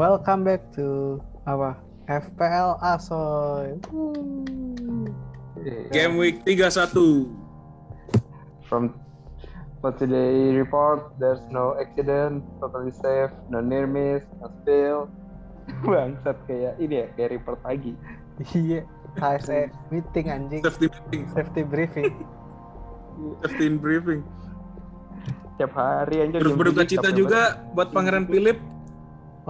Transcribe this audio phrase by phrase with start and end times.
[0.00, 1.76] Welcome back to apa?
[2.08, 3.76] FPL Asoy.
[5.92, 7.28] Game week 31.
[8.64, 8.96] From
[9.84, 15.12] for today report, there's no accident, totally safe, no near miss, no spill.
[15.84, 17.92] Bangsat kayak ini ya, kayak report pagi.
[18.56, 18.88] Iya,
[19.20, 20.64] HSE meeting anjing.
[20.64, 22.08] Safety meeting, Safety briefing.
[23.44, 24.24] safety briefing.
[25.60, 26.40] Tiap hari anjir.
[26.40, 28.79] Berduka cita juga buat Pangeran Philip.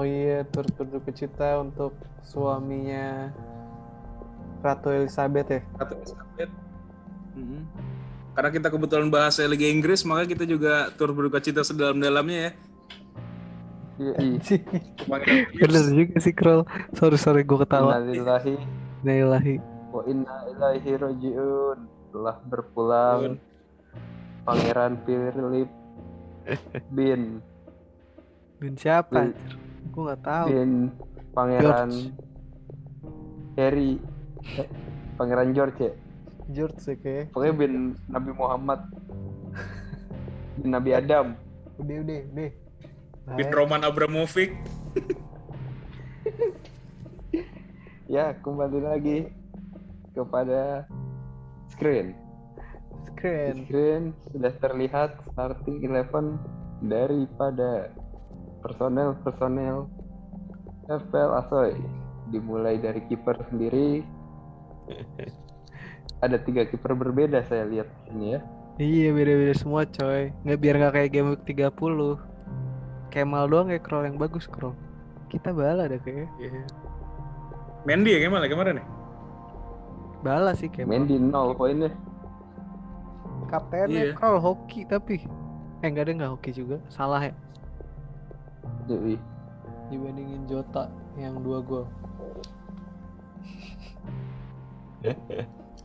[0.00, 1.92] Oh iya, turut berduka cita untuk
[2.24, 3.28] suaminya
[4.64, 5.60] Ratu Elizabeth ya.
[5.76, 6.52] Ratu Elizabeth.
[7.36, 7.60] Mhm.
[8.32, 12.52] Karena kita kebetulan bahas Liga Inggris, maka kita juga turut berduka cita sedalam-dalamnya ya.
[14.00, 14.40] Iya, iya.
[15.68, 16.64] Bener juga sih Krol.
[16.96, 18.00] Sorry sorry gue ketawa.
[18.00, 18.56] Innalillahi
[19.04, 19.54] Innalillahi.
[19.92, 21.78] wa inna ilaihi rajiun.
[22.16, 23.36] Telah berpulang
[24.48, 25.68] Pangeran Philip
[26.96, 27.44] bin
[28.60, 29.28] Bin siapa?
[29.28, 29.59] Bin,
[29.90, 30.46] Gue nggak tahu.
[30.48, 30.72] bin
[31.30, 32.14] Pangeran George.
[33.58, 33.92] Harry
[34.56, 34.68] Eh,
[35.20, 35.92] Pangeran George ya.
[36.50, 37.30] George sih kayak.
[37.34, 37.74] Pokoknya bin
[38.08, 38.80] Nabi Muhammad.
[40.56, 41.36] bin Nabi Adam.
[41.76, 42.50] Udah udah udah.
[43.36, 43.48] Bin.
[43.52, 44.54] Roman Abramovich.
[48.10, 49.18] Ya, kembali lagi
[50.18, 50.82] kepada
[51.70, 52.18] screen.
[53.14, 53.54] Keren.
[53.68, 54.02] Screen
[54.34, 56.34] sudah terlihat starting eleven
[56.82, 57.94] daripada
[58.60, 59.88] personel-personel
[60.86, 61.74] FPL Asoy.
[62.30, 64.04] Dimulai dari kiper sendiri.
[66.24, 68.40] Ada tiga kiper berbeda saya lihat di sini ya.
[68.80, 70.32] Iya beda-beda semua coy.
[70.44, 72.16] Nggak biar nggak kayak game week 30.
[73.10, 74.72] Kemal doang kayak Krol yang bagus Krol.
[75.28, 76.28] Kita bala deh kayaknya.
[76.38, 76.62] Iya.
[77.84, 78.44] Mendy ya gimana?
[78.48, 78.86] Gimana nih?
[80.24, 80.96] Bala sih Kemal.
[80.96, 81.92] Main di nol poinnya.
[83.50, 84.14] Kaptennya Iya.
[84.16, 85.24] Krol hoki tapi.
[85.80, 86.76] Eh enggak ada nggak hoki juga.
[86.92, 87.32] Salah ya.
[88.86, 89.14] Jadi
[89.90, 90.86] Dibandingin Jota
[91.18, 91.84] yang dua gol.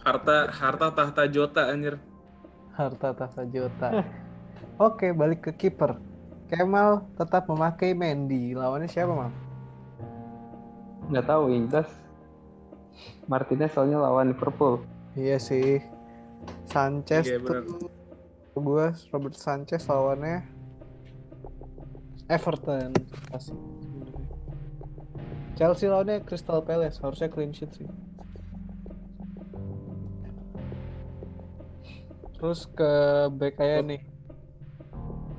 [0.05, 1.97] Harta harta tahta Jota anjir.
[2.75, 4.03] Harta tahta Jota.
[4.77, 5.97] Oke balik ke kiper.
[6.45, 8.53] Kemal tetap memakai Mendy.
[8.53, 9.33] Lawannya siapa Mam?
[11.05, 11.89] nggak tahu Inggris.
[13.29, 14.81] Martinez soalnya lawan Liverpool.
[15.13, 15.77] Iya sih.
[16.69, 17.65] Sanchez Iya, benar.
[17.65, 17.89] tuh
[18.61, 20.45] gue Robert Sanchez lawannya
[22.25, 22.89] Everton
[23.29, 23.53] pasti.
[25.55, 27.87] Chelsea lawannya Crystal Palace harusnya clean sheet sih.
[32.35, 32.91] Terus ke
[33.31, 34.01] back kayak nih.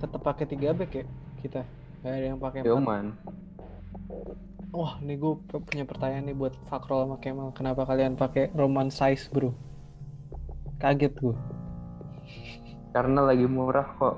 [0.01, 1.05] Tetap pakai tiga back ya
[1.43, 1.63] kita.
[2.01, 2.65] Gak ada yang pakai.
[2.65, 3.13] Yoman.
[4.77, 7.55] Wah, nih gue punya pertanyaan nih buat Fakrol sama Kemal.
[7.57, 9.57] Kenapa kalian pakai Roman size, bro?
[10.77, 11.37] Kaget gue.
[12.93, 14.17] Karena lagi murah kok.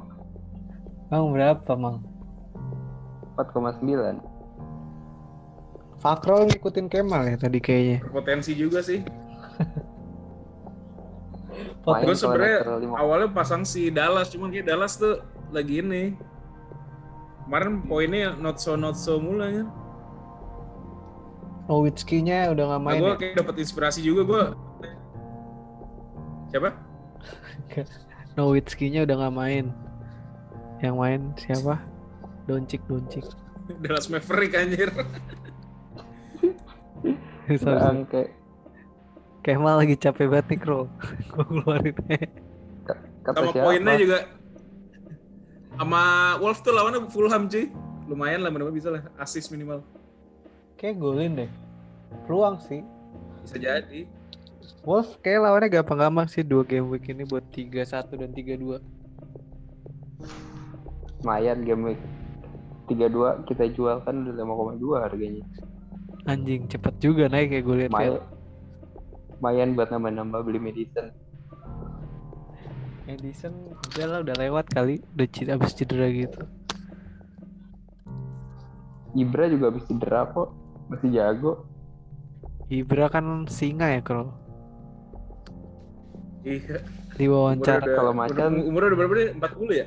[1.12, 2.08] Bang berapa, Mang?
[3.38, 4.19] 4,9.
[5.99, 8.03] Fakrol ngikutin Kemal ya tadi kayaknya.
[8.03, 9.03] Berpotensi juga sih.
[11.82, 12.15] Gue
[12.84, 16.15] lima- awalnya pasang si Dallas, cuman kayak Dallas tuh lagi ini.
[17.49, 19.65] Kemarin poinnya not so not so mulanya.
[21.66, 23.16] Nowitzki-nya udah nggak Nah, main gue ya?
[23.16, 24.44] kayak dapat inspirasi juga gue.
[26.53, 26.70] Siapa?
[28.37, 29.65] Nowitzki-nya udah nggak main.
[30.78, 31.75] Yang main siapa?
[32.49, 33.29] Doncik, Doncik.
[33.85, 34.89] Dallas Maverick anjir.
[37.49, 38.33] Bangke.
[39.45, 40.89] Kemal lagi capek banget nih, Kro.
[41.33, 41.95] Gue keluarin.
[43.25, 43.65] Kata Sama siapa?
[43.69, 44.19] poinnya juga.
[45.77, 46.03] Sama
[46.41, 47.69] Wolf tuh lawannya Fulham cuy.
[48.09, 49.05] Lumayan lah, benar bisa lah.
[49.21, 49.85] Assist minimal.
[50.81, 51.51] Kayak golin deh.
[52.25, 52.81] Peluang sih.
[53.45, 54.09] Bisa jadi.
[54.85, 58.81] Wolf kayak lawannya gampang-gampang sih dua game week ini buat 3-1 dan 3-2.
[61.21, 62.01] Lumayan game week
[62.88, 65.44] 32 kita jual kan udah 5,2 harganya.
[66.25, 67.91] Anjing, cepet juga naik ya gue liat.
[67.91, 68.21] Lumayan.
[69.34, 71.12] Lumayan buat nambah-nambah beli medicine.
[73.04, 73.53] Edison
[73.88, 76.44] udah lah udah lewat kali udah cedera abis cedera gitu
[79.17, 80.52] Ibra juga habis cedera kok.
[80.93, 81.64] Masih jago.
[82.69, 84.29] Ibra kan singa ya kalau
[86.44, 86.81] Iya.
[87.17, 89.29] di Umurnya wawancara udah, kalau macan- umurnya udah berapa nih?
[89.37, 89.87] 40 ya?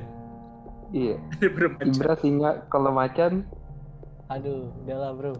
[0.91, 1.15] Iya.
[1.87, 3.47] Ibra singa kalau macan
[4.27, 5.31] aduh udah lah bro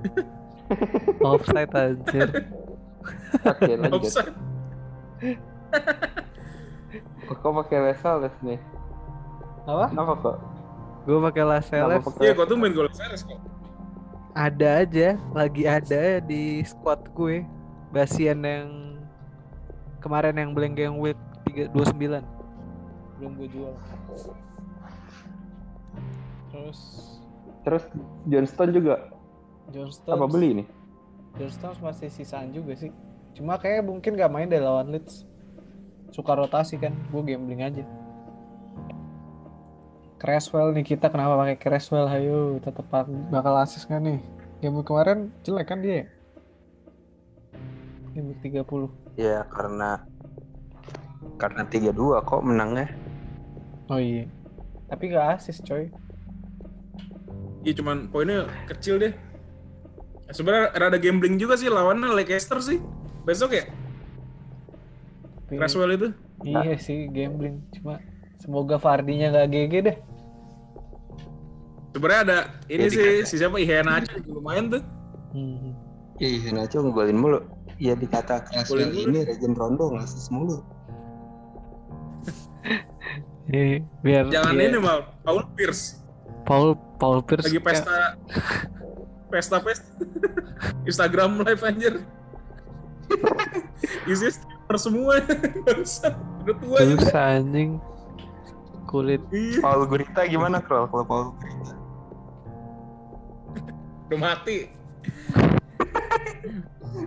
[1.28, 2.28] offside anjir
[3.42, 4.04] Oke lanjut.
[4.04, 4.36] Offside.
[7.32, 8.60] Kok pakai Lesales nih?
[9.64, 10.38] apa Kenapa kok?
[11.02, 11.44] gue pakai
[12.04, 13.40] pakai Iya, kok tuh main gol Sares kok.
[14.32, 17.42] ada aja lagi ada di squad gue
[17.90, 18.70] Basian yang
[20.00, 21.18] kemarin yang blank yang week
[21.48, 22.22] 329
[23.18, 23.74] belum gue jual
[26.52, 26.80] terus
[27.62, 27.84] Terus
[28.26, 28.96] Johnston juga
[29.70, 30.68] John Apa beli nih?
[31.40, 32.92] John Stones masih sisaan juga sih.
[33.38, 35.24] Cuma kayak mungkin gak main deh lawan Leeds.
[36.12, 37.88] Suka rotasi kan, gue gambling aja.
[40.20, 42.12] Creswell nih kita kenapa pakai Creswell?
[42.12, 42.84] Ayo, tetap
[43.32, 44.20] bakal asis kan nih?
[44.60, 46.04] Game kemarin jelek kan dia?
[46.04, 46.06] ya?
[48.12, 48.92] Game week 30.
[49.16, 50.04] Ya karena
[51.40, 52.92] karena 3-2 kok menangnya.
[53.88, 54.28] Oh iya.
[54.92, 55.88] Tapi gak asis coy.
[57.62, 59.14] Iya cuman poinnya kecil deh.
[60.32, 62.82] Sebenarnya rada gambling juga sih lawannya Leicester sih.
[63.22, 63.66] Besok ya
[65.46, 66.08] Tapi, Creswell itu.
[66.42, 67.62] Iya sih gambling.
[67.78, 68.02] Cuma
[68.42, 69.98] semoga Fardinya gak GG deh.
[71.92, 74.82] Sebenarnya ada ini Jadi sih kata- si siapa Ihena aja lumayan tuh.
[75.36, 75.76] Hmm.
[76.18, 77.40] Ih, Nacho ngegolin mulu.
[77.78, 78.82] Iya dikata mulu.
[78.86, 80.62] ini Regen Rondo ngasis mulu.
[83.52, 84.70] Iya, biar Jangan iya.
[84.72, 86.00] ini mal Paul Pierce
[86.52, 88.20] Paul Paul Pierce lagi pesta
[89.32, 89.88] pesta pesta
[90.90, 91.94] Instagram live anjir.
[94.12, 95.16] Isi streamer semua.
[96.44, 97.80] Udah tua susah anjing
[98.92, 101.74] kulit Iya, Paul Gurita gimana Krol kalau Paul Gurita?
[104.12, 104.68] udah mati.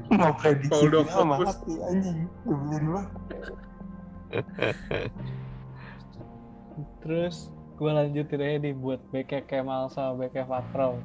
[0.08, 1.48] Mau prediksi Paul fokus.
[1.52, 2.18] mati anjing.
[2.48, 3.12] Dibeliin banget.
[7.04, 11.02] terus gue lanjutin aja nih buat BK Kemal sama BK Fakrol.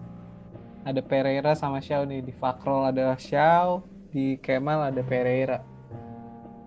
[0.86, 2.22] Ada Pereira sama Xiao nih.
[2.22, 3.82] Di Fakrol ada Xiao
[4.14, 5.66] di Kemal ada Pereira.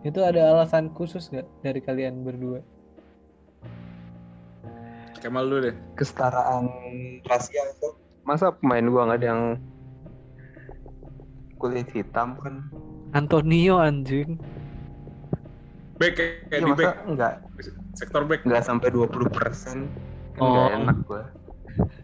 [0.03, 2.59] Itu ada alasan khusus gak dari kalian berdua?
[5.23, 5.77] Kemal dulu deh.
[5.95, 6.67] Kesetaraan
[7.31, 7.95] rasial tuh.
[8.27, 9.43] Masa pemain gua nggak ada yang
[11.63, 12.67] kulit hitam kan?
[13.15, 14.35] Antonio anjing.
[16.03, 17.35] Back Iya di masa back nggak
[17.95, 18.43] sektor back.
[18.45, 19.89] nggak sampai 20 persen?
[20.41, 20.49] Oh.
[20.49, 21.23] nggak enak gua.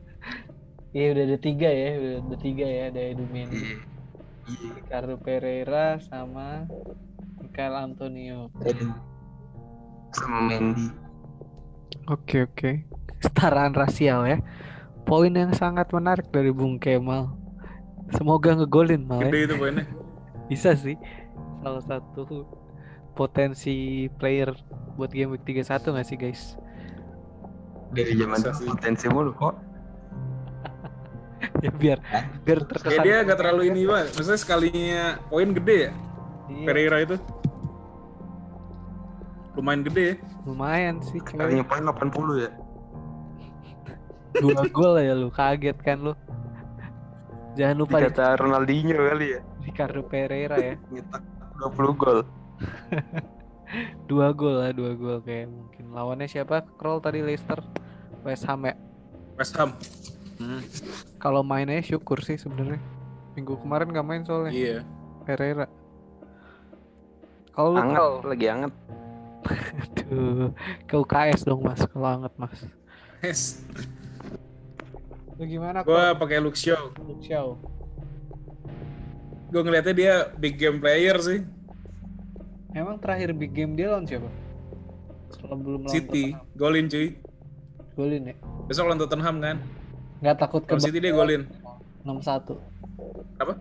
[0.97, 3.77] iya udah ada tiga ya udah ada tiga ya ada Edumen Iya.
[4.49, 4.69] Iya.
[4.81, 6.65] Ricardo Pereira sama
[7.45, 8.97] Michael Antonio Aduh.
[10.17, 10.89] Sama Mendy.
[12.09, 12.89] Oke oke.
[13.21, 14.41] Kesetaraan rasial ya.
[15.05, 17.33] Poin yang sangat menarik dari Bung Kemal.
[18.17, 19.29] Semoga ngegolin mal ya.
[19.29, 19.85] Gede itu poinnya.
[20.49, 20.97] Bisa sih.
[21.61, 22.49] Salah satu
[23.19, 24.55] potensi player
[24.95, 25.67] buat game week 31
[25.99, 26.55] gak sih guys?
[27.91, 28.69] Dari zaman dulu sih.
[28.71, 29.55] potensi mulu kok.
[31.67, 31.99] ya biar
[32.47, 33.03] biar Kayak terkesan.
[33.03, 34.15] dia nggak terlalu ini banget.
[34.15, 35.93] Maksudnya sekalinya poin gede ya.
[36.49, 37.17] Iya, Pereira itu.
[39.59, 40.15] Lumayan gede ya.
[40.47, 41.19] lumayan sih.
[41.19, 41.35] coy.
[41.35, 42.51] Kalinya poin 80 ya.
[44.45, 46.15] Dua gol ya lu, kaget kan lu.
[47.59, 49.41] Jangan lupa di Kata Ronaldinho kali ya.
[49.67, 50.75] Ricardo Pereira ya.
[50.95, 51.27] Nyetak
[51.59, 52.23] 20 gol.
[54.09, 55.93] Dua gol lah, dua gol kayak mungkin.
[55.93, 56.65] Lawannya siapa?
[56.81, 57.61] Kroll tadi Leicester.
[58.25, 58.75] West Ham ya.
[59.37, 59.77] West Ham.
[60.41, 60.63] Hmm,
[61.21, 62.81] Kalau mainnya syukur sih sebenarnya.
[63.37, 64.79] Minggu kemarin gak main soalnya iya.
[65.29, 65.69] Pereira.
[67.53, 68.73] Kalau lu Anget, Krol, lagi anget.
[69.79, 70.51] aduh,
[70.87, 72.59] ke UKS dong mas, kalau anget mas.
[73.19, 73.43] Yes.
[75.37, 76.39] Lu gimana Gua pakai.
[76.39, 77.59] Luke Shaw.
[79.49, 81.41] Gue ngeliatnya dia big game player sih.
[82.77, 84.29] Emang terakhir big game dia lawan siapa?
[85.33, 86.57] Setelah belum lawan City Tottenham.
[86.59, 87.09] golin cuy.
[87.97, 88.35] Golin ya?
[88.69, 89.57] Besok lawan Tottenham kan.
[90.21, 91.49] Nggak takut ke City dia golin.
[92.05, 92.57] 6-1.
[93.41, 93.55] Apa?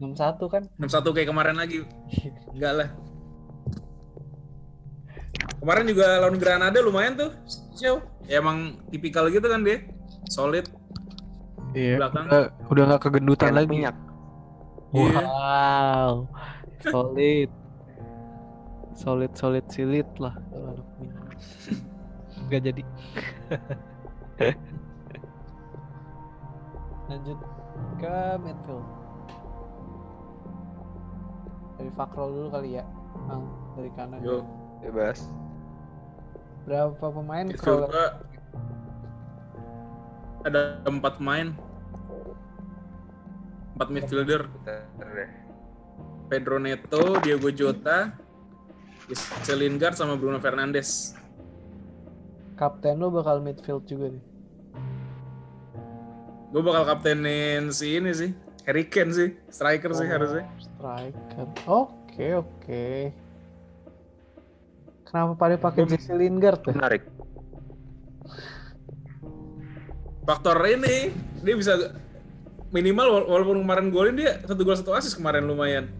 [0.00, 0.62] 6-1 kan?
[0.80, 1.84] 6-1 kayak kemarin lagi.
[2.54, 2.88] Enggak lah.
[5.60, 7.30] Kemarin juga lawan Granada lumayan tuh.
[7.76, 7.96] Shaw.
[8.28, 9.84] Ya emang tipikal gitu kan dia.
[10.28, 10.68] Solid.
[11.72, 12.00] Iya.
[12.00, 12.24] Belakang.
[12.28, 13.70] Udah, udah nggak kegendutan Enak lagi.
[13.72, 13.96] minyak.
[14.94, 15.20] Iya.
[15.20, 16.12] Wow.
[16.84, 17.50] Solid.
[18.94, 21.26] Solid solid silit lah kalau anak minyak.
[22.48, 22.82] Nggak jadi.
[27.10, 27.38] Lanjut
[28.00, 28.86] ke midfield.
[31.74, 32.84] Dari Fakrol dulu kali ya.
[33.26, 34.18] Bang, dari kanan.
[34.22, 34.46] Yo.
[34.80, 35.26] Bebas.
[36.64, 38.24] Berapa pemain Midfield gua
[40.44, 41.56] ada empat pemain.
[43.74, 44.46] Empat midfielder.
[46.28, 48.12] Pedro Neto, Diego Jota,
[49.04, 51.12] Jesse Lingard sama Bruno Fernandes.
[52.54, 54.24] Kapten lu bakal midfield juga nih.
[56.48, 58.30] Gue bakal kaptenin si ini sih.
[58.64, 60.44] Harry Kane sih, striker sih Oh, harusnya.
[60.56, 61.46] Striker.
[61.66, 62.86] Oke, oke.
[65.04, 66.72] Kenapa pada pakai Gua- Jesse Lingard ya?
[66.72, 67.02] Menarik.
[70.24, 71.12] Faktor ini
[71.44, 71.76] dia bisa
[72.72, 75.92] minimal wala- walaupun kemarin golin dia satu gol satu asis kemarin lumayan.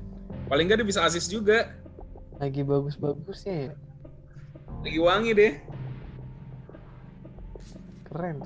[0.48, 1.68] Paling nggak dia bisa asis juga.
[2.42, 3.72] Lagi bagus-bagusnya ya.
[4.82, 5.52] Lagi wangi deh.
[8.10, 8.42] Keren.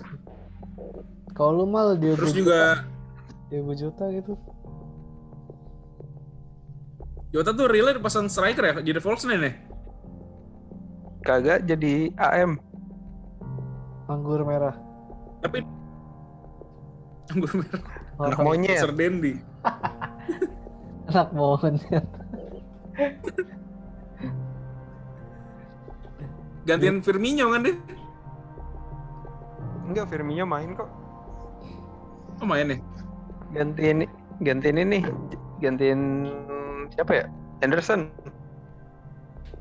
[1.34, 2.82] Kalau lu mal dia Terus juga
[3.52, 4.34] 20 juta gitu.
[7.28, 9.52] Jota tuh real pasang striker ya, jadi false nine ya?
[11.20, 12.56] Kagak jadi AM.
[14.08, 14.72] Anggur merah.
[15.44, 15.60] Tapi
[17.28, 17.82] anggur merah,
[18.16, 18.80] Anak monyet.
[18.80, 19.36] Sir Dendi.
[21.12, 22.04] Anak monyet.
[26.68, 27.76] Gantian Firmino kan deh.
[29.88, 30.90] Enggak, Firmino main kok.
[32.38, 32.80] Oh main nih.
[33.56, 34.04] Gantiin
[34.44, 35.00] gantiin ini
[35.64, 36.28] gantiin
[36.92, 37.26] siapa ya?
[37.64, 38.12] Anderson.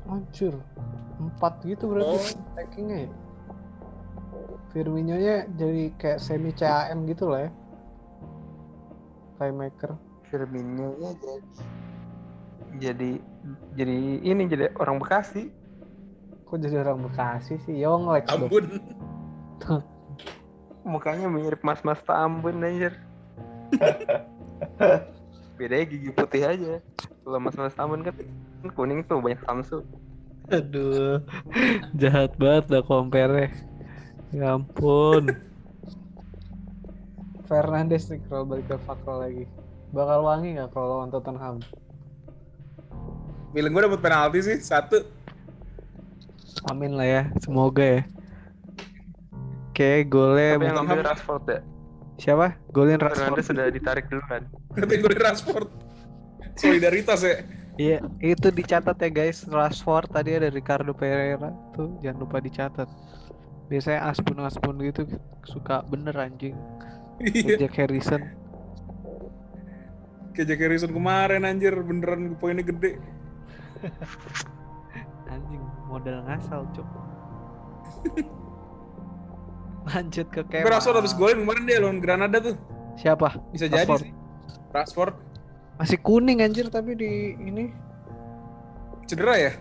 [0.04, 0.60] Hancur.
[1.18, 2.54] Empat gitu berarti Oh.
[2.54, 3.10] tackingnya ya.
[4.68, 7.50] Firmino-nya jadi kayak semi CAM gitu lah ya.
[9.40, 9.96] Playmaker.
[10.28, 11.40] Firmino nya jadi
[12.78, 13.10] jadi
[13.80, 15.48] jadi ini jadi orang Bekasi.
[16.48, 17.76] Kok jadi orang Bekasi sih?
[17.84, 18.48] Yong Lex dong.
[18.48, 18.64] Ampun.
[20.88, 22.96] Mukanya mirip mas-mas Tambun anjir.
[25.60, 26.80] Bedanya gigi putih aja.
[27.20, 28.16] Kalau mas-mas Tambun kan
[28.72, 29.84] kuning tuh banyak Samsu.
[30.48, 31.20] Aduh.
[32.00, 33.52] Jahat banget dah compare
[34.32, 35.28] Ya ampun.
[37.48, 39.44] Fernandes nih kalau balik ke Fakro lagi.
[39.92, 41.60] Bakal wangi nggak kalau lawan Tottenham?
[43.52, 45.17] Feeling gue dapet penalti sih satu.
[46.66, 48.02] Amin lah ya, semoga ya.
[49.70, 51.60] Oke, golnya Tapi yang mungkin- ngambil Rashford ya.
[52.18, 52.46] siapa?
[52.74, 53.46] Golin Fernandes Rashford.
[53.46, 54.42] sudah ditarik duluan.
[54.74, 55.68] Kategori Rashford.
[56.58, 57.36] Solidaritas ya.
[57.78, 59.46] Iya, itu dicatat ya guys.
[59.46, 62.90] Rashford tadi ada Ricardo Pereira tuh jangan lupa dicatat.
[63.70, 65.06] Biasanya aspun-aspun gitu
[65.46, 66.58] suka bener anjing.
[67.22, 67.54] Iya.
[67.62, 68.34] Jack Harrison.
[70.34, 72.98] Kayak Jack Harrison kemarin anjir beneran poinnya gede.
[75.28, 76.86] Anjing modal ngasal, Cuk.
[79.88, 80.68] Lanjut ke Kemal.
[80.68, 82.56] Rashford habis golin kemarin dia lawan Granada tuh.
[83.00, 83.40] Siapa?
[83.50, 84.02] Bisa jadi Rashford.
[84.04, 84.12] sih.
[84.72, 85.14] Rashford
[85.78, 87.70] Masih kuning anjir tapi di ini
[89.08, 89.52] cedera ya?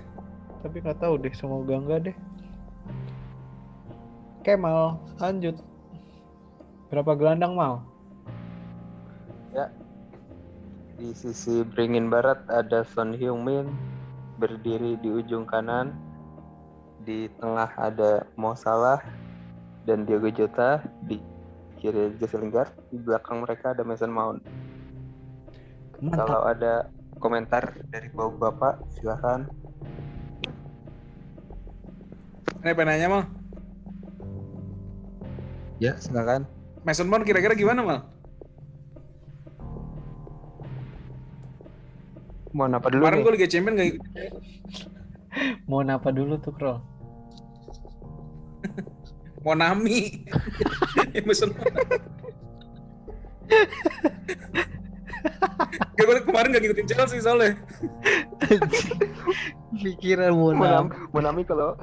[0.66, 2.16] tapi nggak tahu deh semoga enggak deh
[4.42, 5.56] Kemal lanjut
[6.90, 7.86] berapa gelandang mal
[10.98, 13.70] Di sisi beringin barat ada Son Heung-min
[14.42, 15.94] berdiri di ujung kanan.
[17.08, 19.00] Di tengah ada Mo Salah
[19.88, 20.84] dan Diogo Jota.
[21.08, 21.16] Di
[21.80, 22.76] kiri Jesse Lingard.
[22.92, 24.44] Di belakang mereka ada Mason Mount.
[26.04, 26.74] mantap Kalau ada
[27.24, 29.48] komentar dari bapak-bapak silahkan.
[32.60, 33.24] Ini pengen nanya mal.
[35.80, 36.44] Ya silakan.
[36.84, 38.00] Mason Mount kira-kira gimana mal?
[42.52, 43.00] Mau apa dulu?
[43.00, 44.04] Kemarin gue Liga Champion gak ikut.
[45.70, 46.97] mau napa dulu tuh Krol
[49.48, 50.28] Monami.
[51.16, 51.24] Ya.
[55.98, 57.56] Gak, gue kemarin gak ngikutin Chelsea soalnya.
[59.80, 61.80] pikiran Monami, Monami kalau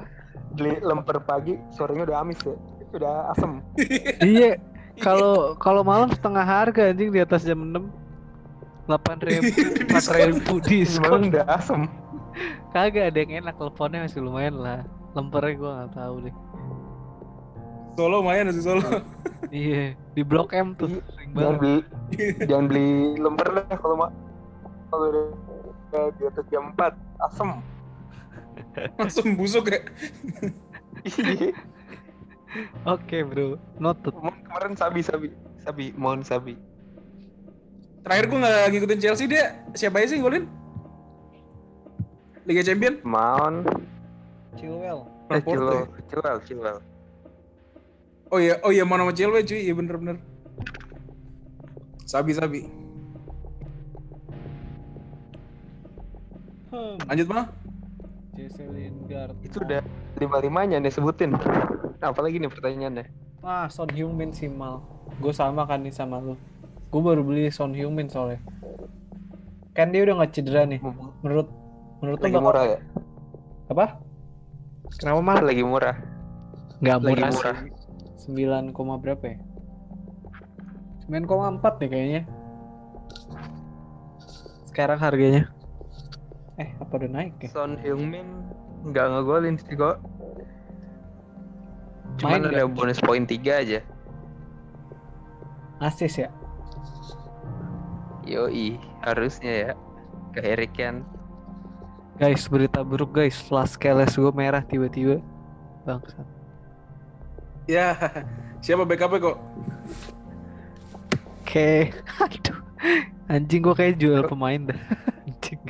[0.53, 2.55] beli lemper pagi sorenya udah amis ya.
[2.93, 3.59] Udah asem.
[4.23, 4.61] iya
[5.03, 7.83] kalau kalau malam setengah harga anjing di atas jam 6
[8.87, 9.51] delapan ribu
[9.89, 11.89] empat ribu diskon udah asem.
[12.71, 14.83] kagak ada yang enak teleponnya masih lumayan lah
[15.15, 16.35] lempernya gua nggak tahu deh
[17.95, 18.83] Solo lumayan sih Solo.
[19.55, 21.01] iya di blok M tuh Iya,
[21.35, 21.75] Jangan beli
[22.47, 22.87] jangan beli
[23.19, 24.07] lemper lah kalau ma
[24.91, 25.07] kalau
[25.91, 27.49] udah di atas jam 4 asem.
[28.99, 29.79] Langsung busuk ya.
[31.05, 31.51] Iya.
[32.87, 35.27] oke bro noted Mohon kemarin sabi sabi
[35.59, 36.55] sabi mohon sabi.
[38.05, 39.65] Terakhir gue gak ngikutin Chelsea dia.
[39.73, 40.45] Siapa aja sih golin?
[42.45, 43.01] Liga Champion?
[43.01, 43.65] Mount,
[44.61, 45.41] Chilwell eh.
[45.41, 46.79] Chilwell, Chilwell, Chilwell.
[48.27, 50.17] Oh iya, oh iya mau nama Chilwell cuy, iya bener-bener.
[52.03, 52.61] Sabi sabi.
[56.69, 56.95] hmm.
[57.05, 57.45] Lanjut mah.
[58.35, 59.79] Jesse Lingard Itu udah
[60.15, 61.31] lima limanya nih sebutin.
[61.97, 63.05] Apalagi nih pertanyaannya?
[63.39, 64.81] ah Son Heung-min sih mal
[65.15, 66.33] gue sama kan nih sama lu
[66.89, 68.41] gue baru beli Son Heung-min soalnya
[69.71, 70.81] kan dia udah nggak cedera nih
[71.21, 71.45] menurut
[72.01, 72.79] menurut lu Lagi bakal- murah ya?
[73.69, 73.85] apa
[74.97, 75.93] kenapa mal Lagi murah.
[76.81, 77.55] nggak lagi murah, murah.
[77.61, 77.69] sih
[78.27, 79.37] 9, koma berapa ya
[81.07, 82.21] 9,4 nih kayaknya
[84.65, 85.43] sekarang harganya
[86.57, 88.25] eh apa udah naik ya Son Heung-min
[88.85, 89.97] nggak ngegolin sih kok.
[92.21, 92.75] Main Cuman ada nggak?
[92.77, 93.79] bonus poin 3 aja.
[95.81, 96.29] asis ya
[98.25, 99.71] Yoi, harusnya ya.
[100.33, 101.03] Ke Kane.
[102.17, 105.19] guys berita buruk guys last keles gue merah tiba-tiba
[105.83, 106.23] bangsat
[107.65, 107.97] Ya,
[108.61, 109.37] siapa backupnya kok?
[111.49, 112.57] Kayak aduh.
[113.25, 114.77] Anjing gua kayak jual pemain dah.
[115.25, 115.61] Anjing.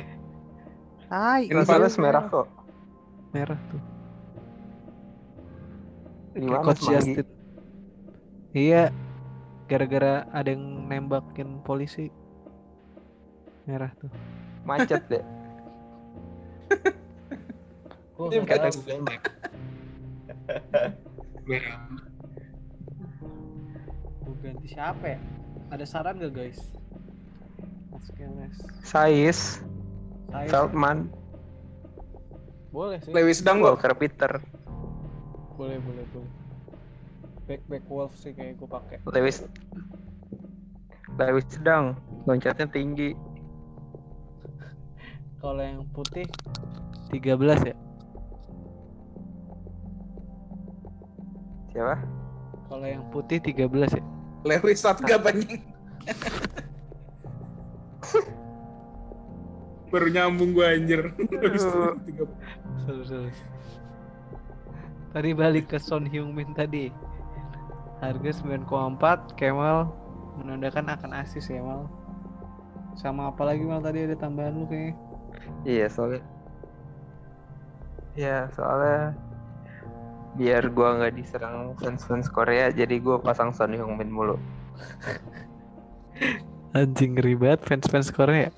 [1.08, 2.46] Hai, Ini Gonzales merah kok.
[3.32, 3.80] merah tuh.
[6.36, 6.84] Di Kayak mana Coach?
[6.84, 7.26] Justin.
[8.52, 8.92] Iya.
[9.66, 12.12] Gara-gara ada yang nembakin polisi.
[13.64, 14.12] Merah tuh.
[14.68, 15.24] Macet deh.
[18.16, 18.80] Ini nggak tahu.
[21.46, 21.62] Map.
[21.62, 21.78] Merah.
[24.26, 25.18] Gua ganti siapa ya?
[25.70, 26.58] Ada saran gak guys?
[27.94, 28.56] Maskeles.
[28.82, 29.62] Sais,
[30.30, 31.06] Saya Feldman,
[32.74, 33.14] boleh sih.
[33.14, 33.78] Lewis Dang kok.
[33.78, 34.32] Walker Peter,
[35.56, 36.32] Boleh, boleh, boleh.
[37.46, 38.98] Back back wolf sih kayak gue pakai.
[39.06, 39.46] Lewis
[41.16, 43.14] Lewis sedang loncatnya tinggi.
[45.40, 46.26] Kalau yang putih
[47.14, 47.85] 13 ya.
[51.76, 52.00] Siapa?
[52.72, 54.00] Kalau yang putih 13 ya.
[54.48, 55.60] Lewis Satga anjing.
[59.92, 61.12] Baru nyambung gua anjir.
[62.80, 63.28] Seru, seru.
[65.12, 66.88] Tadi balik ke Son Heung-min tadi.
[68.00, 69.92] Harga 9,4 Kemal
[70.40, 71.84] menandakan akan asis ya Mal.
[72.96, 74.96] Sama apa lagi Mal tadi ada tambahan lu kayaknya.
[75.68, 76.24] Iya soalnya.
[78.16, 79.25] Iya soalnya
[80.36, 84.36] biar gua nggak diserang fans-fans Korea, jadi gua pasang Son Heung-min mulu.
[86.76, 88.52] Anjing ngeri banget fans-fans Korea.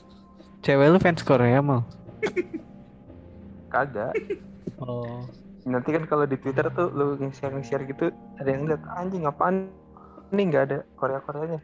[0.67, 1.87] Cewek lu fans Korea Mal.
[3.71, 4.13] Kagak.
[4.83, 5.23] Oh.
[5.63, 8.11] Nanti kan kalau di Twitter tuh lu nge-share nge-share gitu,
[8.43, 9.71] ada yang lihat anjing apaan
[10.35, 11.61] ini nggak ada Korea Koreanya.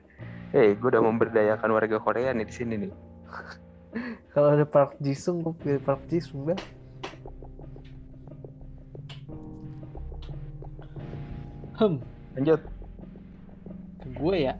[0.54, 2.92] Eh, gua udah memberdayakan warga Korea nih di sini nih.
[4.34, 6.58] Kalau ada Park Jisung gue pilih Park Jisung dah.
[11.74, 11.98] Hmm,
[12.32, 12.60] Lanjut.
[13.98, 14.54] ke gue ya.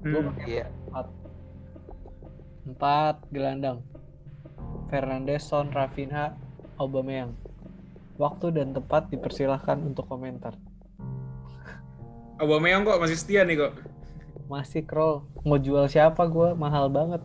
[0.00, 0.66] Hmm, iya.
[2.64, 3.80] Empat gelandang.
[4.88, 6.36] Fernandes, Son, Rafinha,
[6.76, 7.32] Aubameyang.
[8.16, 10.54] Waktu dan tempat dipersilahkan untuk komentar.
[12.40, 13.72] Aubameyang kok masih setia nih kok.
[14.46, 15.26] Masih scroll.
[15.42, 16.54] Mau jual siapa gue?
[16.54, 17.20] Mahal banget.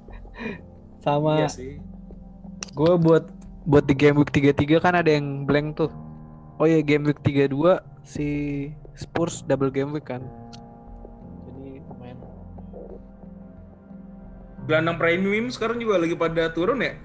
[1.04, 1.72] Sama Iya sih.
[2.70, 3.26] gue buat
[3.64, 5.90] buat di game week 33 kan ada yang blank tuh.
[6.60, 7.56] Oh iya game week 32
[8.04, 8.26] si
[8.92, 10.20] Spurs double game week kan.
[11.48, 12.16] Jadi lumayan.
[14.68, 17.00] Gelandang premium sekarang juga lagi pada turun ya.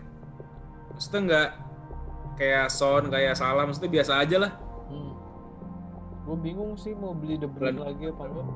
[0.91, 1.49] Maksudnya nggak
[2.35, 4.51] kayak Son, kayak Salah, maksudnya biasa aja lah.
[4.91, 5.11] Hmm.
[6.27, 8.47] Gue bingung sih mau beli De Bruyne Bulan- lagi apa enggak.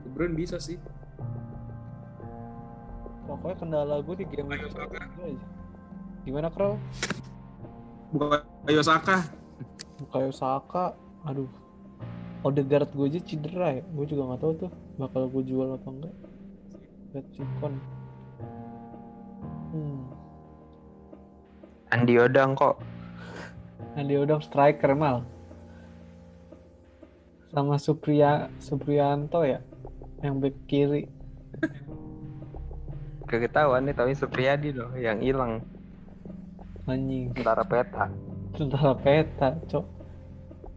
[0.00, 0.80] De Bruyne bisa sih.
[3.24, 5.04] Pokoknya kendala gue di game week Ayo, Saka.
[5.20, 5.48] 32 aja.
[6.24, 6.80] Gimana Kroll?
[8.16, 9.28] Bukan Ayo Saka.
[10.00, 10.96] Bukayo Saka,
[11.28, 11.48] aduh.
[12.44, 13.82] Odegaard gue aja cedera ya.
[13.92, 16.14] Gue juga nggak tahu tuh bakal gue jual apa enggak.
[17.12, 17.74] Lihat Cikon.
[19.72, 20.04] Hmm.
[21.92, 22.80] Andi Odang kok.
[23.96, 25.24] Andi Odom striker mal.
[27.54, 29.62] Sama Supriya Supriyanto ya,
[30.20, 31.06] yang back kiri.
[33.30, 35.62] Ketahuan nih tapi Supriyadi loh yang hilang
[36.84, 37.32] Anjing.
[37.32, 38.04] antara peta.
[38.52, 39.84] Tentara peta, cok.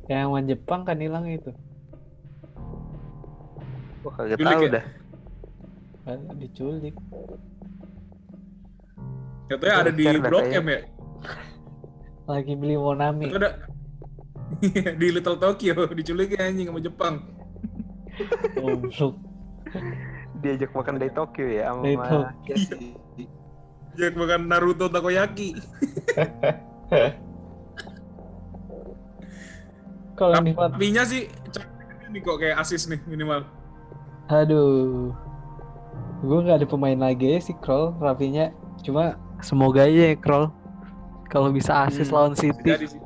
[0.08, 1.52] Yang sama Jepang kan hilang itu.
[4.02, 4.72] Gua kagak Julik tahu ya?
[4.72, 4.86] dah.
[6.08, 6.96] Kan Diculik.
[9.52, 10.48] Katanya ada di Blok.
[10.48, 10.80] M ya.
[12.28, 13.28] Lagi beli Monami.
[13.28, 13.52] Itu ada
[15.00, 17.15] di Little Tokyo diculiknya anjing sama Jepang.
[18.56, 19.15] Goblok.
[20.39, 22.56] Diajak makan dari Tokyo ya Dari sama Tokyo.
[23.97, 25.57] Jack makan Naruto takoyaki.
[30.17, 31.29] Kalau yang di Tapinya sih
[32.07, 33.43] nih kok kayak asis nih minimal.
[34.27, 35.13] Aduh.
[36.23, 38.49] Gue nggak ada pemain lagi ya sih Kroll, Rafinya.
[38.81, 40.49] Cuma semoga aja ya Kroll.
[41.27, 43.01] Kalau bisa asis Hmm, lawan City, sih.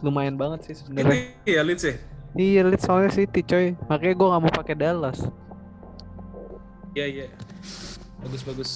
[0.00, 1.34] lumayan banget sih sebenarnya.
[1.44, 1.94] Ini ya Leeds ya.
[2.34, 3.74] Iya, Leeds soalnya City coy.
[3.90, 5.18] Makanya gue nggak mau pakai Dallas.
[6.94, 7.26] Iya iya.
[8.22, 8.70] Bagus bagus.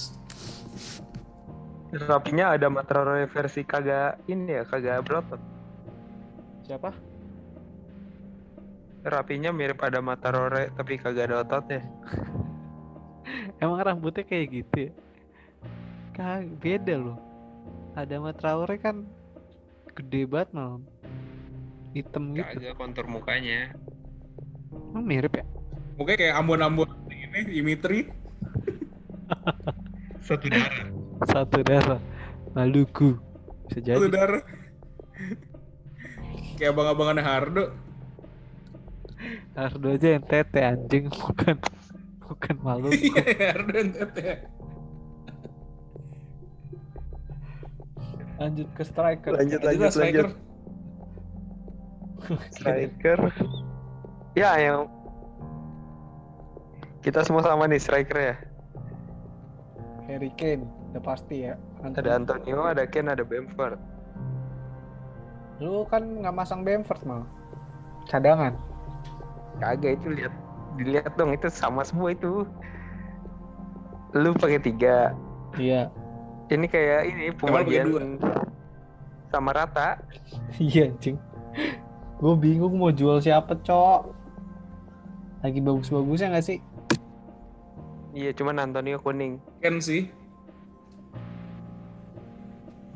[1.89, 5.41] Rapinya ada Matrore versi kagak ini ya, kagak berotot.
[6.69, 6.93] Siapa?
[9.09, 11.81] Rapinya mirip ada Matarore tapi kagak ada ototnya.
[13.63, 14.91] Emang rambutnya kayak gitu ya?
[16.13, 17.17] Kag beda loh.
[17.97, 19.09] Ada sama Traore kan
[19.97, 20.85] gede banget malam.
[21.97, 22.53] Hitam gitu.
[22.53, 23.73] Kagak kontur mukanya.
[24.93, 25.45] Emang mirip ya?
[25.97, 28.13] Mungkin kayak ambon-ambon ini Dimitri.
[30.21, 30.98] Satu darah.
[31.27, 31.99] Satu darah.
[32.55, 33.19] Maluku.
[33.67, 34.11] Bisa Satu jadi.
[34.11, 34.43] darah.
[36.59, 37.65] kayak abang-abangannya Hardo.
[39.55, 41.55] Ardo aja NTT anjing bukan
[42.23, 42.95] bukan Maluku.
[43.11, 44.17] Iya, Ardo NTT.
[48.39, 49.31] Lanjut ke striker.
[49.35, 50.27] Lanjut, Lanjut lah, striker.
[52.55, 53.19] Striker.
[54.37, 54.87] Ya, yang
[57.01, 58.35] kita semua sama nih striker ya.
[60.07, 61.53] Harry Kane, udah pasti ya.
[61.85, 63.77] Ada Antonio, ada Ken, ada Bamford.
[65.61, 67.21] Lu kan nggak masang Bamford mal.
[68.09, 68.57] Cadangan.
[69.59, 70.33] Kagak itu lihat
[70.79, 72.47] dilihat dong itu sama semua itu.
[74.15, 75.13] Lu pakai tiga.
[75.59, 75.93] Iya.
[76.49, 78.17] Ini kayak ini pembagian
[79.29, 80.01] sama rata.
[80.57, 81.21] Iya anjing.
[82.19, 84.01] Gue bingung mau jual siapa, Cok.
[85.39, 86.59] Lagi bagus-bagusnya nggak sih?
[88.11, 89.39] Iya, cuman Antonio kuning.
[89.63, 90.11] Ken sih.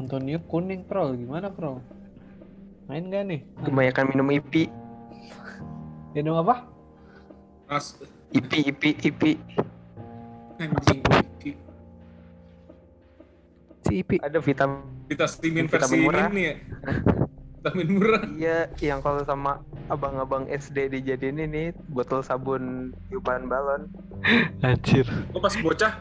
[0.03, 1.15] Antonio kuning, Pro.
[1.15, 1.79] Gimana, Pro?
[2.91, 3.39] Main gak nih?
[3.63, 4.67] Kebanyakan minum IP,
[6.13, 6.67] Minum apa?
[7.71, 7.95] Ras
[8.35, 9.21] IP, IP, IP.
[10.59, 10.99] anjing.
[13.83, 14.15] Si Ipi.
[14.19, 14.83] Ada vitamin.
[15.07, 16.27] Vitamin Vitamin versi murah.
[16.31, 16.55] ini ya.
[17.59, 18.23] Vitamin murah.
[18.35, 23.87] Iya, yang kalau sama abang-abang SD dijadiin ini botol sabun tiupan balon.
[24.67, 25.07] Anjir.
[25.31, 25.93] Gue pas bocah,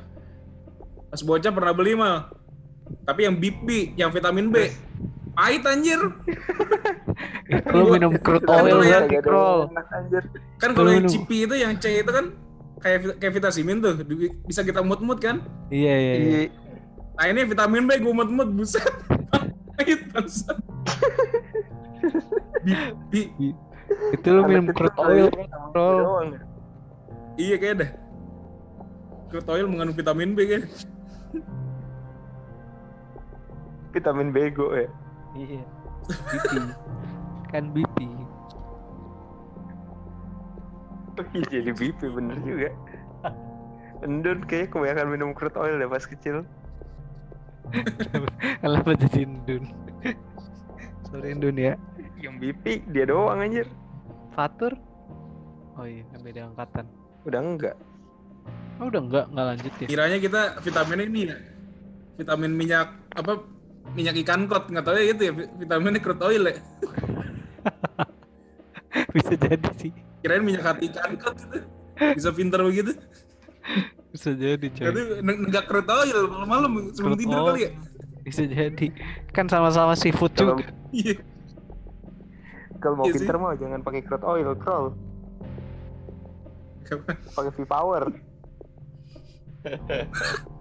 [1.11, 2.42] pas bocah pernah beli mal.
[3.03, 4.71] Tapi yang BP, yang vitamin B.
[5.33, 5.99] Pahit anjir.
[7.77, 9.73] Lu minum crude Kan oil ya, Bro.
[10.61, 11.09] Kan kalau yang.
[11.09, 12.37] CP itu yang C itu kan
[12.83, 13.95] kayak kayak vitamin tuh,
[14.45, 15.41] bisa kita mut-mut kan.
[15.73, 16.29] Iya, iya, iya.
[16.29, 16.43] Iya.
[17.17, 18.85] Nah ini vitamin B gue mut-mut buset.
[19.77, 20.59] Pahit bangsat.
[23.09, 23.57] BP.
[24.13, 25.87] Itu lu minum crude oil, ya, Bro.
[26.01, 26.29] doang.
[27.37, 27.91] Iya kayak dah.
[29.33, 30.63] Crude oil mengandung vitamin B kan.
[33.93, 34.89] Vitamin bego ya.
[35.37, 35.63] Iya.
[36.09, 36.53] BP.
[37.53, 37.99] Kan BP.
[41.37, 42.71] Iya jadi BP bener juga.
[44.03, 46.43] Endun kayak kebanyakan minum crude oil deh pas kecil.
[48.65, 49.65] Kenapa jadi Indun?
[51.07, 51.79] Sorry Indun ya.
[52.19, 53.69] Yang BP dia doang anjir.
[54.35, 54.75] Fatur?
[55.79, 56.87] Oh iya, kan beda angkatan.
[57.29, 57.77] Udah enggak.
[58.83, 59.87] Oh, udah enggak, enggak lanjut ya.
[59.87, 61.37] Kiranya kita vitamin ini ya.
[62.19, 63.33] Vitamin minyak apa
[63.93, 66.57] minyak ikan kot nggak tahu ya gitu ya vitaminnya crude oil ya.
[69.15, 69.93] Bisa jadi sih.
[70.25, 71.59] Kirain minyak hati ikan kot gitu.
[72.17, 72.97] Bisa pinter begitu.
[74.13, 74.85] Bisa jadi, coy.
[74.85, 77.47] Tapi nenggak crude oil malam-malam sebelum tidur oil.
[77.53, 77.71] kali ya.
[78.25, 78.87] Bisa jadi.
[79.33, 80.69] Kan sama-sama seafood juga.
[80.93, 81.17] Iya.
[82.83, 84.87] kalau mau Iya pinter mah jangan pakai crude oil, crawl.
[87.33, 88.03] Pakai V-Power.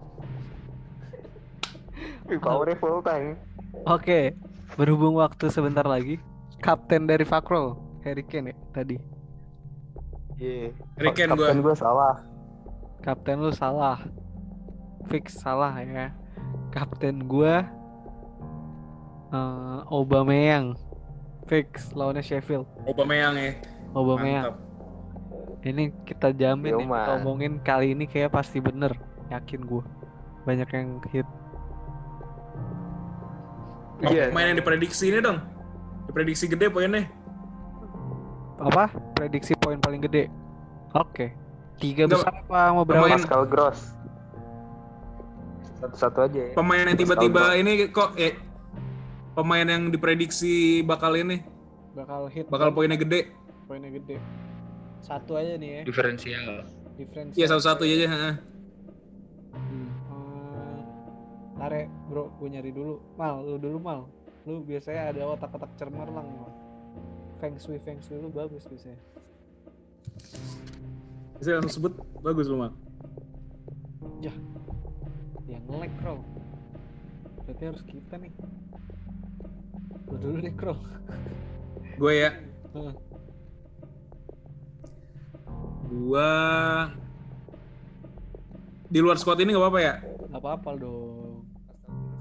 [2.32, 3.36] V-Powernya full tank.
[3.84, 4.32] Oke,
[4.80, 6.16] berhubung waktu sebentar lagi,
[6.64, 7.76] kapten dari Fakrol,
[8.08, 8.96] Harry Kane ya tadi.
[10.40, 10.72] Iya.
[10.96, 11.48] Harry Kane gua.
[11.52, 12.16] Kapten gua salah.
[13.02, 13.98] Kapten lu salah.
[15.10, 16.14] Fix salah ya.
[16.72, 17.68] Kapten gua
[19.32, 20.76] eh Aubameyang.
[21.52, 22.68] Fix lawannya Sheffield.
[22.88, 23.52] Aubameyang ya.
[23.92, 24.56] Aubameyang.
[24.56, 24.70] Mantap.
[25.62, 26.98] Ini kita jamin nih, Yoman.
[26.98, 28.96] kita omongin kali ini kayak pasti bener.
[29.30, 29.84] Yakin gua.
[30.48, 31.28] Banyak yang hit.
[34.04, 34.30] Iya.
[34.30, 35.38] Pemain yang diprediksi ini dong.
[36.06, 37.06] Diprediksi gede poinnya.
[38.60, 38.90] Apa?
[39.14, 40.30] Prediksi poin paling gede.
[40.92, 41.34] Oke.
[41.78, 43.06] Tiga Nggak, besar apa mau berapa?
[43.06, 43.80] pemain- Pascal Gross.
[45.76, 46.54] Satu-satu aja ya.
[46.54, 48.38] Pemain yang tiba-tiba ini kok eh
[49.34, 51.42] pemain yang diprediksi bakal ini
[51.92, 52.46] Bakal hit.
[52.48, 53.34] bakal poinnya gede.
[53.66, 54.22] poinnya gede.
[55.00, 55.82] Satu aja nih ya.
[55.82, 57.34] diferensial Difference.
[57.34, 58.06] Iya satu-satu aja.
[58.06, 58.34] heeh.
[61.62, 62.98] Tare, bro, gue nyari dulu.
[63.22, 64.10] Mal, lu dulu mal.
[64.50, 66.50] Lu biasanya ada otak-otak cermerlang mal.
[67.38, 68.98] Feng shui, feng shui lu bagus biasanya.
[71.38, 71.94] Bisa langsung sebut
[72.26, 72.74] bagus lu mal.
[74.26, 76.18] Yang nge-lag, bro.
[77.46, 78.34] Berarti harus kita nih.
[80.10, 80.74] Lu dulu deh, bro.
[82.02, 82.32] Gue ya.
[85.94, 86.30] Gua
[88.90, 89.94] di luar squad ini nggak apa-apa ya.
[90.32, 91.11] Gak apa-apa dong.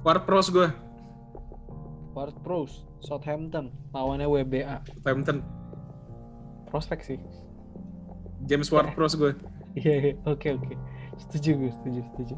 [0.00, 0.68] Ward Pros gue.
[2.16, 4.80] Ward Pros, Southampton, lawannya WBA.
[4.96, 5.44] Southampton.
[6.72, 7.18] Prospek sih.
[8.48, 9.36] James Ward Pros gue.
[9.76, 10.14] Iya, iya.
[10.24, 10.74] oke oke.
[11.20, 12.34] Setuju gue, setuju, setuju.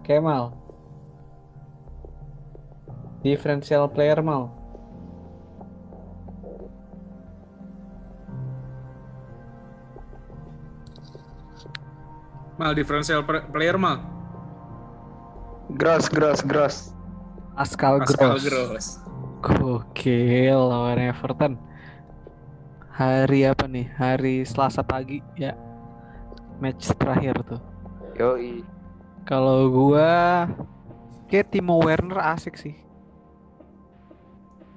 [0.00, 0.56] Kemal.
[3.20, 4.48] Differential player mal.
[12.56, 14.00] Mal differential player mal.
[15.76, 16.93] Gross, gross, gross.
[17.54, 18.42] Pascal Pascal Gross.
[18.50, 18.86] Gross.
[19.44, 21.54] Gokil lawan Everton.
[22.94, 23.90] hari apa nih?
[23.94, 25.54] Hari Selasa pagi ya.
[26.58, 27.62] Match terakhir tuh.
[28.18, 28.62] Yoi.
[29.26, 30.46] Kalau gua
[31.30, 32.74] kayak Timo Werner asik sih.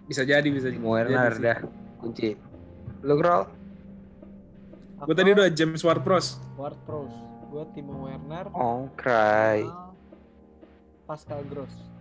[0.09, 0.77] Bisa jadi, bisa jadi.
[0.77, 1.41] Timo Werner sih.
[1.45, 1.57] dah
[2.01, 2.29] kunci.
[3.01, 3.45] Lu Krol?
[4.97, 6.57] Gue tadi udah James Ward-Prowse.
[6.57, 7.13] Ward Prowse.
[7.53, 8.49] Gua Timo Werner.
[8.53, 9.61] Oh, cry.
[11.05, 11.96] Pascal Gross.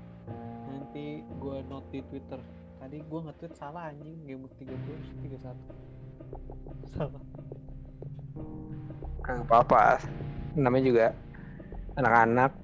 [0.96, 2.40] Nanti gua note di Twitter.
[2.80, 5.52] Tadi gua nge-tweet salah anjing game week 30 31.
[6.88, 7.20] Salah.
[9.20, 10.00] Kagak apa-apa.
[10.56, 11.06] Namanya juga
[12.00, 12.56] anak-anak.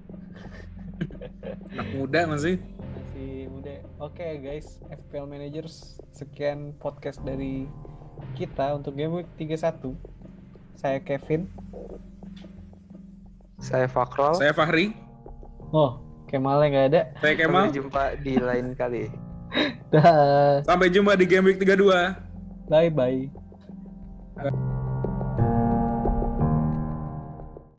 [1.77, 2.57] Anak muda masih.
[2.97, 3.85] masih muda.
[4.01, 7.69] Oke guys, FPL Managers sekian podcast dari
[8.33, 9.93] kita untuk game week 31.
[10.81, 11.53] Saya Kevin.
[13.61, 14.41] Saya Fakrol.
[14.41, 14.97] Saya Fahri.
[15.69, 17.01] Oh, Kemalnya nggak ada.
[17.21, 17.69] Saya Kemal.
[17.69, 19.03] Sampai jumpa di lain kali.
[19.93, 20.65] Dah.
[20.65, 22.73] Sampai jumpa di Game Week 32.
[22.73, 23.29] Bye bye.